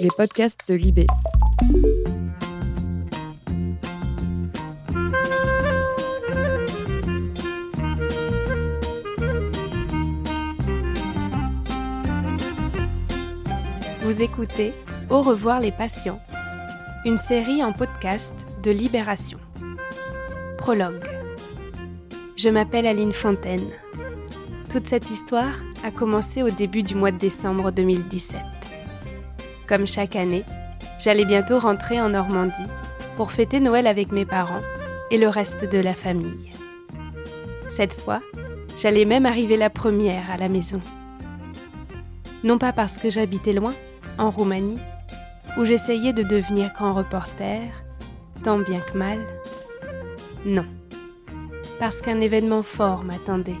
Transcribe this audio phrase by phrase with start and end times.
[0.00, 1.06] les podcasts de Libé.
[14.02, 14.72] Vous écoutez
[15.10, 16.20] Au revoir les patients,
[17.04, 19.38] une série en podcast de Libération.
[20.58, 21.04] Prologue.
[22.36, 23.66] Je m'appelle Aline Fontaine.
[24.70, 28.57] Toute cette histoire a commencé au début du mois de décembre 2017.
[29.68, 30.44] Comme chaque année,
[30.98, 32.70] j'allais bientôt rentrer en Normandie
[33.18, 34.62] pour fêter Noël avec mes parents
[35.10, 36.50] et le reste de la famille.
[37.68, 38.20] Cette fois,
[38.78, 40.80] j'allais même arriver la première à la maison.
[42.44, 43.74] Non pas parce que j'habitais loin,
[44.16, 44.78] en Roumanie,
[45.58, 47.60] où j'essayais de devenir grand reporter,
[48.42, 49.18] tant bien que mal.
[50.46, 50.64] Non,
[51.78, 53.58] parce qu'un événement fort m'attendait.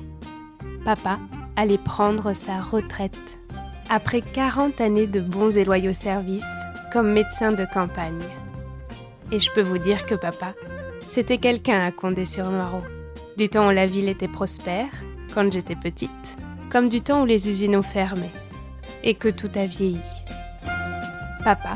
[0.86, 1.18] Papa
[1.54, 3.40] allait prendre sa retraite
[3.90, 6.44] après 40 années de bons et loyaux services
[6.92, 8.22] comme médecin de campagne.
[9.32, 10.54] Et je peux vous dire que papa,
[11.00, 12.82] c'était quelqu'un à Condé-sur-Noireau.
[13.36, 14.90] Du temps où la ville était prospère,
[15.34, 16.38] quand j'étais petite,
[16.70, 18.30] comme du temps où les usines ont fermé
[19.04, 20.00] et que tout a vieilli.
[21.44, 21.74] Papa,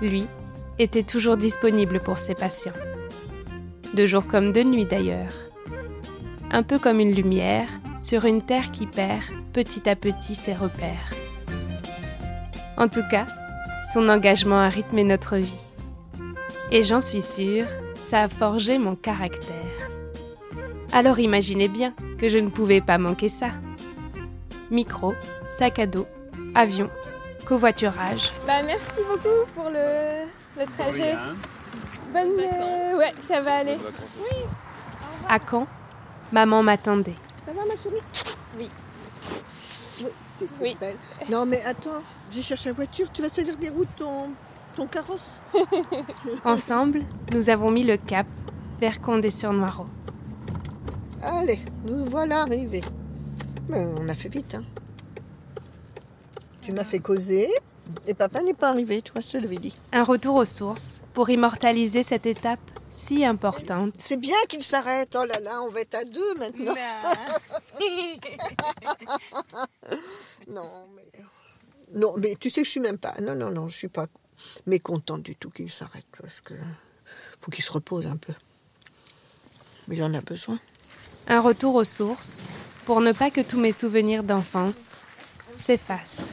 [0.00, 0.26] lui,
[0.78, 2.72] était toujours disponible pour ses patients.
[3.94, 5.32] De jour comme de nuit d'ailleurs.
[6.50, 7.68] Un peu comme une lumière
[8.00, 11.10] sur une terre qui perd petit à petit ses repères.
[12.76, 13.26] En tout cas,
[13.92, 15.68] son engagement a rythmé notre vie.
[16.70, 19.54] Et j'en suis sûre, ça a forgé mon caractère.
[20.92, 23.48] Alors imaginez bien que je ne pouvais pas manquer ça.
[24.70, 25.14] Micro,
[25.50, 26.06] sac à dos,
[26.54, 26.88] avion,
[27.46, 28.32] covoiturage.
[28.46, 30.24] Bah merci beaucoup pour le,
[30.58, 31.14] le trajet.
[32.12, 33.76] Bonne euh, ouais, ça va aller.
[34.18, 34.38] Oui.
[35.28, 35.66] À Caen,
[36.30, 37.14] maman m'attendait?
[37.46, 38.02] Ça va ma chérie?
[38.58, 38.68] Oui.
[40.02, 40.76] Oui, t'es toute Oui.
[40.80, 40.96] belle.
[41.30, 43.10] Non, mais attends, j'ai cherché la voiture.
[43.12, 44.30] Tu vas salir des routes ton,
[44.76, 45.40] ton carrosse
[46.44, 48.26] Ensemble, nous avons mis le cap
[48.80, 49.86] vers Condé-sur-Noireau.
[51.22, 52.80] Allez, nous voilà arrivés.
[53.68, 54.64] Mais on a fait vite, hein.
[56.62, 57.48] Tu m'as fait causer
[58.06, 59.74] et papa n'est pas arrivé, tu vois, je te l'avais dit.
[59.92, 62.60] Un retour aux sources pour immortaliser cette étape
[62.92, 63.94] si importante.
[63.98, 65.16] C'est bien qu'il s'arrête.
[65.18, 66.74] Oh là là, on va être à deux maintenant.
[70.52, 71.02] Non, mais.
[71.94, 73.14] Non, mais tu sais que je suis même pas.
[73.20, 74.06] Non, non, non, je suis pas
[74.66, 76.54] mécontente du tout qu'il s'arrête parce que
[77.40, 78.32] faut qu'il se repose un peu.
[79.88, 80.58] Mais il en a besoin.
[81.26, 82.42] Un retour aux sources
[82.84, 84.96] pour ne pas que tous mes souvenirs d'enfance
[85.58, 86.30] s'effacent.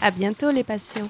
[0.00, 1.08] À bientôt les patients.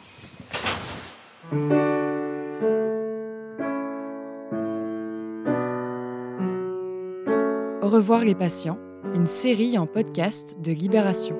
[7.82, 8.78] Au revoir les patients,
[9.12, 11.36] une série en podcast de Libération.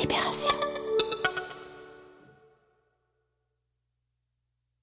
[0.00, 0.61] Libération.